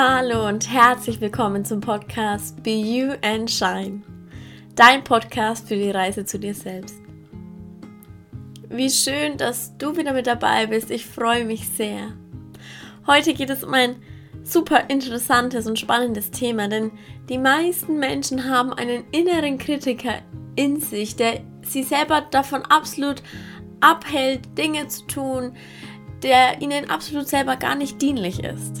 [0.00, 4.02] Hallo und herzlich willkommen zum Podcast Be You and Shine.
[4.76, 6.94] Dein Podcast für die Reise zu dir selbst.
[8.68, 10.92] Wie schön, dass du wieder mit dabei bist.
[10.92, 12.12] Ich freue mich sehr.
[13.08, 13.96] Heute geht es um ein
[14.44, 16.92] super interessantes und spannendes Thema, denn
[17.28, 20.22] die meisten Menschen haben einen inneren Kritiker
[20.54, 23.20] in sich, der sie selber davon absolut
[23.80, 25.56] abhält, Dinge zu tun,
[26.22, 28.80] der ihnen absolut selber gar nicht dienlich ist.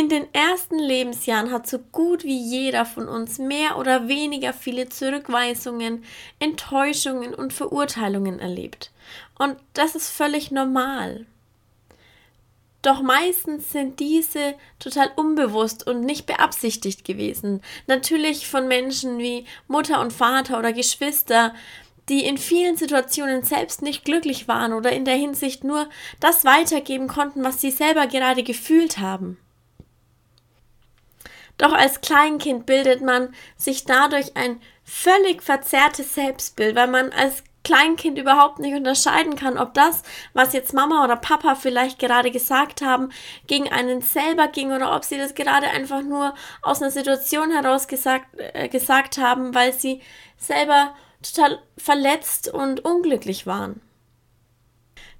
[0.00, 4.88] In den ersten Lebensjahren hat so gut wie jeder von uns mehr oder weniger viele
[4.88, 6.04] Zurückweisungen,
[6.38, 8.92] Enttäuschungen und Verurteilungen erlebt.
[9.38, 11.26] Und das ist völlig normal.
[12.80, 17.60] Doch meistens sind diese total unbewusst und nicht beabsichtigt gewesen.
[17.86, 21.54] Natürlich von Menschen wie Mutter und Vater oder Geschwister,
[22.08, 27.06] die in vielen Situationen selbst nicht glücklich waren oder in der Hinsicht nur das weitergeben
[27.06, 29.36] konnten, was sie selber gerade gefühlt haben.
[31.60, 38.16] Doch als Kleinkind bildet man sich dadurch ein völlig verzerrtes Selbstbild, weil man als Kleinkind
[38.16, 40.02] überhaupt nicht unterscheiden kann, ob das,
[40.32, 43.10] was jetzt Mama oder Papa vielleicht gerade gesagt haben,
[43.46, 47.88] gegen einen selber ging oder ob sie das gerade einfach nur aus einer Situation heraus
[47.88, 50.00] gesagt, äh, gesagt haben, weil sie
[50.38, 53.82] selber total verletzt und unglücklich waren.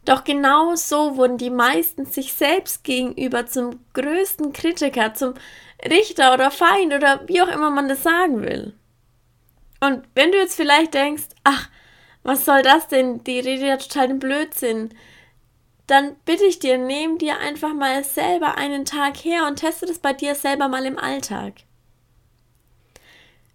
[0.05, 5.35] Doch genau so wurden die meisten sich selbst gegenüber zum größten Kritiker, zum
[5.85, 8.75] Richter oder Feind oder wie auch immer man das sagen will.
[9.81, 11.69] Und wenn du jetzt vielleicht denkst, ach,
[12.23, 13.25] was soll das denn?
[13.25, 14.91] Die redet ja total den Blödsinn.
[15.87, 19.99] Dann bitte ich dir, nimm dir einfach mal selber einen Tag her und teste das
[19.99, 21.55] bei dir selber mal im Alltag.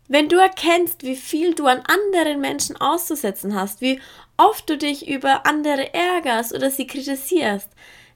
[0.08, 4.00] Wenn du erkennst, wie viel du an anderen Menschen auszusetzen hast, wie
[4.38, 7.70] oft du dich über andere ärgerst oder sie kritisierst,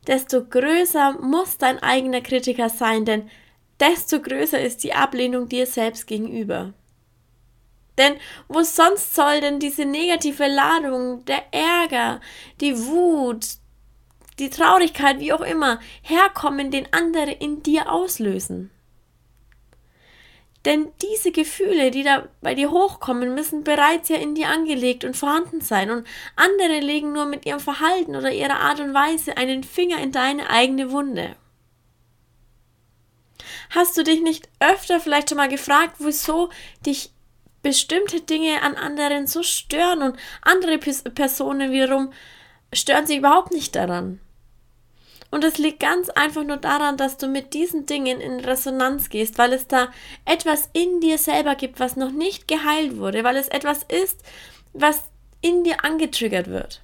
[0.06, 3.30] desto größer muss dein eigener Kritiker sein, denn
[3.80, 6.74] desto größer ist die Ablehnung dir selbst gegenüber.
[7.98, 8.16] Denn
[8.48, 12.22] wo sonst soll denn diese negative Ladung, der Ärger,
[12.62, 13.46] die Wut,
[14.38, 18.72] die Traurigkeit, wie auch immer, herkommen, den andere in dir auslösen?
[20.66, 25.16] Denn diese Gefühle, die da bei dir hochkommen, müssen bereits ja in dir angelegt und
[25.16, 25.90] vorhanden sein.
[25.90, 26.06] Und
[26.36, 30.50] andere legen nur mit ihrem Verhalten oder ihrer Art und Weise einen Finger in deine
[30.50, 31.36] eigene Wunde.
[33.70, 36.50] Hast du dich nicht öfter vielleicht schon mal gefragt, wieso
[36.86, 37.12] dich
[37.62, 42.12] bestimmte Dinge an anderen so stören und andere Personen wiederum
[42.74, 44.20] stören sich überhaupt nicht daran?
[45.32, 49.38] Und es liegt ganz einfach nur daran, dass du mit diesen Dingen in Resonanz gehst,
[49.38, 49.92] weil es da
[50.26, 54.24] etwas in dir selber gibt, was noch nicht geheilt wurde, weil es etwas ist,
[54.74, 55.04] was
[55.42, 56.82] in dir angetriggert wird.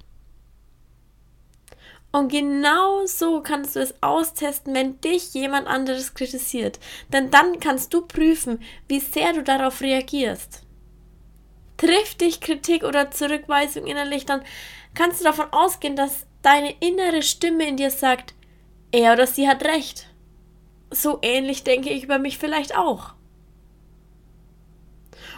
[2.12, 6.80] Und genau so kannst du es austesten, wenn dich jemand anderes kritisiert.
[7.12, 10.62] Denn dann kannst du prüfen, wie sehr du darauf reagierst.
[11.76, 14.44] Trifft dich Kritik oder Zurückweisung innerlich, dann
[14.94, 18.36] kannst du davon ausgehen, dass deine innere Stimme in dir sagt,
[18.92, 20.08] er oder sie hat recht.
[20.92, 23.14] So ähnlich denke ich über mich vielleicht auch.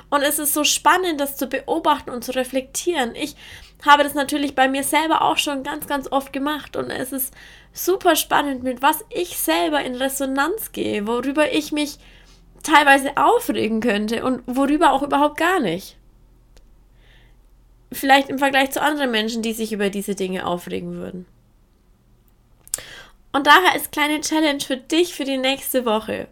[0.09, 3.15] Und es ist so spannend, das zu beobachten und zu reflektieren.
[3.15, 3.35] Ich
[3.85, 6.75] habe das natürlich bei mir selber auch schon ganz, ganz oft gemacht.
[6.75, 7.33] Und es ist
[7.73, 11.97] super spannend, mit was ich selber in Resonanz gehe, worüber ich mich
[12.63, 15.96] teilweise aufregen könnte und worüber auch überhaupt gar nicht.
[17.91, 21.25] Vielleicht im Vergleich zu anderen Menschen, die sich über diese Dinge aufregen würden.
[23.31, 26.27] Und daher ist kleine Challenge für dich für die nächste Woche.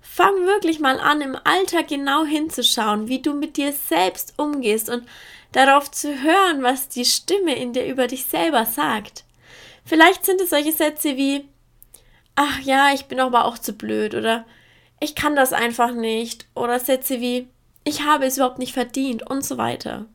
[0.00, 5.06] Fang wirklich mal an, im Alltag genau hinzuschauen, wie du mit dir selbst umgehst und
[5.52, 9.24] darauf zu hören, was die Stimme in dir über dich selber sagt.
[9.84, 11.48] Vielleicht sind es solche Sätze wie,
[12.34, 14.44] ach ja, ich bin aber auch zu blöd oder
[15.00, 17.48] ich kann das einfach nicht oder Sätze wie,
[17.84, 20.06] ich habe es überhaupt nicht verdient und so weiter.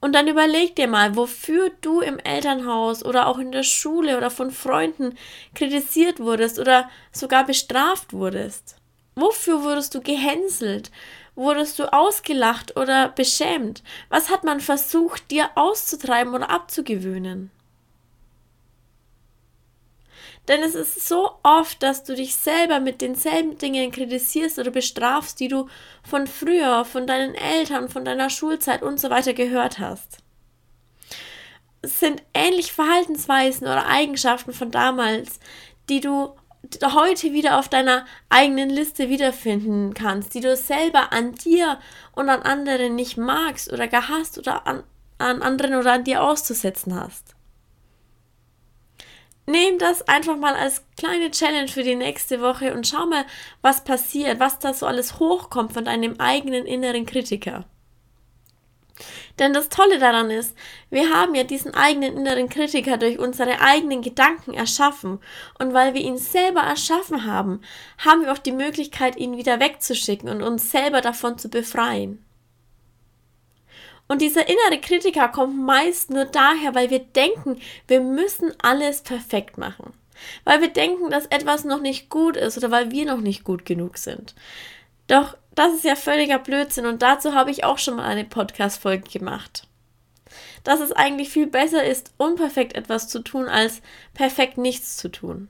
[0.00, 4.30] Und dann überleg dir mal, wofür du im Elternhaus oder auch in der Schule oder
[4.30, 5.16] von Freunden
[5.54, 8.76] kritisiert wurdest oder sogar bestraft wurdest.
[9.14, 10.90] Wofür wurdest du gehänselt?
[11.34, 13.82] Wurdest du ausgelacht oder beschämt?
[14.08, 17.50] Was hat man versucht, dir auszutreiben oder abzugewöhnen?
[20.48, 25.38] Denn es ist so oft, dass du dich selber mit denselben Dingen kritisierst oder bestrafst,
[25.38, 25.68] die du
[26.02, 30.18] von früher, von deinen Eltern, von deiner Schulzeit und so weiter gehört hast.
[31.82, 35.40] Es sind ähnliche Verhaltensweisen oder Eigenschaften von damals,
[35.88, 36.34] die du
[36.84, 41.78] heute wieder auf deiner eigenen Liste wiederfinden kannst, die du selber an dir
[42.12, 44.82] und an anderen nicht magst oder gehasst oder an,
[45.18, 47.34] an anderen oder an dir auszusetzen hast.
[49.50, 53.24] Nimm das einfach mal als kleine Challenge für die nächste Woche und schau mal,
[53.62, 57.64] was passiert, was da so alles hochkommt von deinem eigenen inneren Kritiker.
[59.40, 60.56] Denn das Tolle daran ist,
[60.90, 65.18] wir haben ja diesen eigenen inneren Kritiker durch unsere eigenen Gedanken erschaffen.
[65.58, 67.60] Und weil wir ihn selber erschaffen haben,
[67.98, 72.24] haben wir auch die Möglichkeit, ihn wieder wegzuschicken und uns selber davon zu befreien.
[74.10, 79.56] Und dieser innere Kritiker kommt meist nur daher, weil wir denken, wir müssen alles perfekt
[79.56, 79.92] machen.
[80.42, 83.64] Weil wir denken, dass etwas noch nicht gut ist oder weil wir noch nicht gut
[83.64, 84.34] genug sind.
[85.06, 89.08] Doch das ist ja völliger Blödsinn und dazu habe ich auch schon mal eine Podcast-Folge
[89.08, 89.68] gemacht.
[90.64, 93.80] Dass es eigentlich viel besser ist, unperfekt etwas zu tun, als
[94.12, 95.46] perfekt nichts zu tun.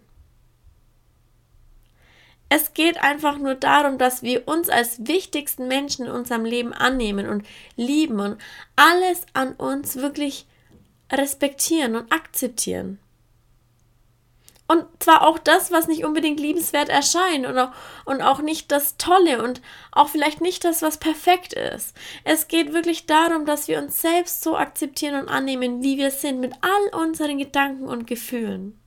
[2.53, 7.29] Es geht einfach nur darum, dass wir uns als wichtigsten Menschen in unserem Leben annehmen
[7.29, 8.39] und lieben und
[8.75, 10.47] alles an uns wirklich
[11.13, 12.99] respektieren und akzeptieren.
[14.67, 17.71] Und zwar auch das, was nicht unbedingt liebenswert erscheint und auch,
[18.05, 19.63] und auch nicht das Tolle und
[19.93, 21.97] auch vielleicht nicht das, was perfekt ist.
[22.25, 26.41] Es geht wirklich darum, dass wir uns selbst so akzeptieren und annehmen, wie wir sind,
[26.41, 28.80] mit all unseren Gedanken und Gefühlen.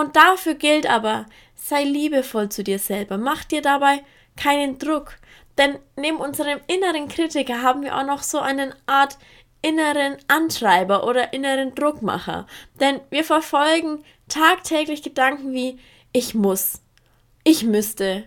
[0.00, 4.02] Und dafür gilt aber, sei liebevoll zu dir selber, mach dir dabei
[4.34, 5.18] keinen Druck.
[5.58, 9.18] Denn neben unserem inneren Kritiker haben wir auch noch so eine Art
[9.60, 12.46] inneren Antreiber oder inneren Druckmacher.
[12.80, 15.78] Denn wir verfolgen tagtäglich Gedanken wie
[16.14, 16.80] ich muss,
[17.44, 18.24] ich müsste,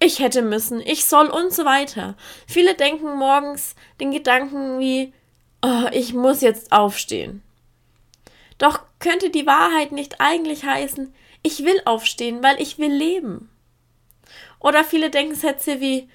[0.00, 2.16] ich hätte müssen, ich soll und so weiter.
[2.48, 5.12] Viele denken morgens den Gedanken wie
[5.64, 7.44] oh, ich muss jetzt aufstehen.
[8.58, 13.50] Doch könnte die Wahrheit nicht eigentlich heißen, ich will aufstehen, weil ich will leben?
[14.60, 16.08] Oder viele denken Sätze wie,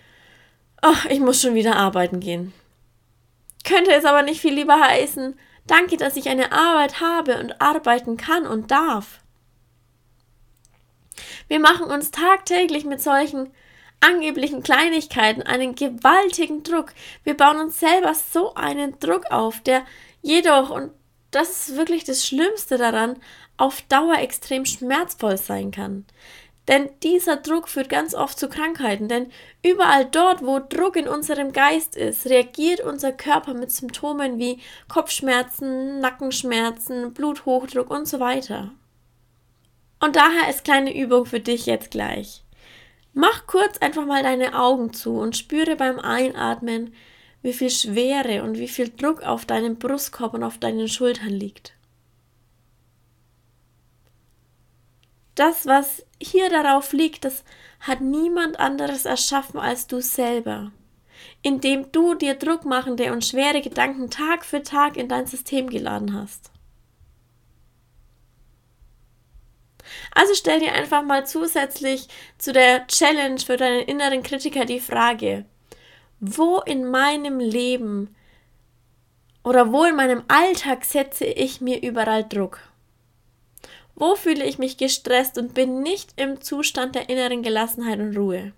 [0.81, 2.51] oh, ich muss schon wieder arbeiten gehen.
[3.63, 8.17] Könnte es aber nicht viel lieber heißen, danke, dass ich eine Arbeit habe und arbeiten
[8.17, 9.19] kann und darf.
[11.47, 13.51] Wir machen uns tagtäglich mit solchen
[13.99, 16.93] angeblichen Kleinigkeiten einen gewaltigen Druck.
[17.23, 19.85] Wir bauen uns selber so einen Druck auf, der
[20.23, 20.91] jedoch, und
[21.31, 23.17] das ist wirklich das Schlimmste daran,
[23.57, 26.05] auf Dauer extrem schmerzvoll sein kann.
[26.67, 29.31] Denn dieser Druck führt ganz oft zu Krankheiten, denn
[29.63, 35.99] überall dort, wo Druck in unserem Geist ist, reagiert unser Körper mit Symptomen wie Kopfschmerzen,
[35.99, 38.71] Nackenschmerzen, Bluthochdruck und so weiter.
[39.99, 42.43] Und daher ist kleine Übung für dich jetzt gleich.
[43.13, 46.93] Mach kurz einfach mal deine Augen zu und spüre beim Einatmen,
[47.41, 51.73] wie viel Schwere und wie viel Druck auf deinem Brustkorb und auf deinen Schultern liegt.
[55.35, 57.45] Das, was hier darauf liegt, das
[57.79, 60.73] hat niemand anderes erschaffen als du selber,
[61.41, 66.51] indem du dir druckmachende und schwere Gedanken Tag für Tag in dein System geladen hast.
[70.13, 72.07] Also stell dir einfach mal zusätzlich
[72.37, 75.45] zu der Challenge für deinen inneren Kritiker die Frage,
[76.19, 78.15] wo in meinem Leben
[79.43, 82.59] oder wo in meinem Alltag setze ich mir überall Druck?
[83.95, 88.53] Wo fühle ich mich gestresst und bin nicht im Zustand der inneren Gelassenheit und Ruhe?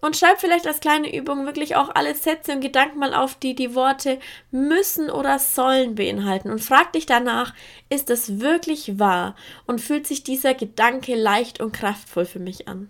[0.00, 3.54] Und schreib vielleicht als kleine Übung wirklich auch alle Sätze und Gedanken mal auf, die
[3.54, 4.18] die Worte
[4.50, 7.54] müssen oder sollen beinhalten und frag dich danach,
[7.90, 9.34] ist es wirklich wahr
[9.66, 12.88] und fühlt sich dieser Gedanke leicht und kraftvoll für mich an?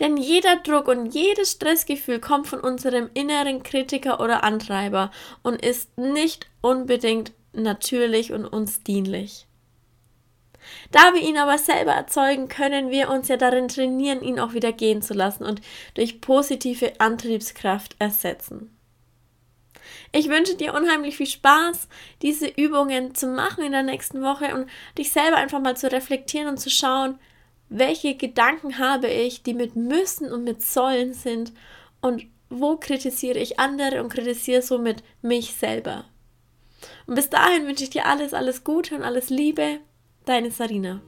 [0.00, 5.10] Denn jeder Druck und jedes Stressgefühl kommt von unserem inneren Kritiker oder Antreiber
[5.42, 9.46] und ist nicht unbedingt natürlich und uns dienlich.
[10.90, 14.72] Da wir ihn aber selber erzeugen, können wir uns ja darin trainieren, ihn auch wieder
[14.72, 15.60] gehen zu lassen und
[15.94, 18.76] durch positive Antriebskraft ersetzen.
[20.12, 21.88] Ich wünsche dir unheimlich viel Spaß,
[22.20, 26.48] diese Übungen zu machen in der nächsten Woche und dich selber einfach mal zu reflektieren
[26.48, 27.18] und zu schauen,
[27.72, 31.52] welche Gedanken habe ich, die mit müssen und mit sollen sind
[32.00, 36.04] und wo kritisiere ich andere und kritisiere somit mich selber.
[37.06, 39.80] Und bis dahin wünsche ich dir alles, alles Gute und alles Liebe.
[40.24, 41.00] Deine Sarina.